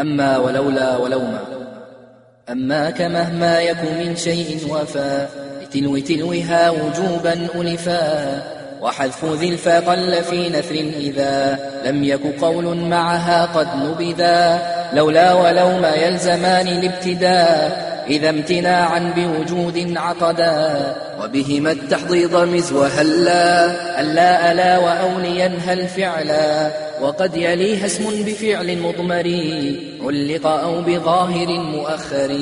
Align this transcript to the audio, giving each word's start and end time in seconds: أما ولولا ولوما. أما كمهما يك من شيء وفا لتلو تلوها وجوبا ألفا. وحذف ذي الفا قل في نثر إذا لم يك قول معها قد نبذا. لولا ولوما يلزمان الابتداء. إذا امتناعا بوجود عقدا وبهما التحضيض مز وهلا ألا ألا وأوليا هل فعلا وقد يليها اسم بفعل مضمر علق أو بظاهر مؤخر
أما 0.00 0.38
ولولا 0.38 0.96
ولوما. 0.96 1.40
أما 2.50 2.90
كمهما 2.90 3.60
يك 3.60 3.78
من 3.98 4.16
شيء 4.16 4.60
وفا 4.70 5.28
لتلو 5.62 5.98
تلوها 5.98 6.70
وجوبا 6.70 7.48
ألفا. 7.54 8.42
وحذف 8.80 9.24
ذي 9.24 9.48
الفا 9.48 9.80
قل 9.80 10.22
في 10.22 10.48
نثر 10.48 10.74
إذا 10.74 11.58
لم 11.84 12.04
يك 12.04 12.40
قول 12.40 12.76
معها 12.76 13.46
قد 13.46 13.68
نبذا. 13.76 14.62
لولا 14.92 15.32
ولوما 15.32 15.94
يلزمان 15.94 16.68
الابتداء. 16.68 17.91
إذا 18.06 18.30
امتناعا 18.30 19.12
بوجود 19.16 19.94
عقدا 19.96 20.94
وبهما 21.22 21.72
التحضيض 21.72 22.36
مز 22.36 22.72
وهلا 22.72 23.70
ألا 24.00 24.52
ألا 24.52 24.78
وأوليا 24.78 25.58
هل 25.66 25.88
فعلا 25.88 26.70
وقد 27.02 27.36
يليها 27.36 27.86
اسم 27.86 28.24
بفعل 28.24 28.78
مضمر 28.78 29.26
علق 30.02 30.46
أو 30.46 30.80
بظاهر 30.80 31.48
مؤخر 31.48 32.38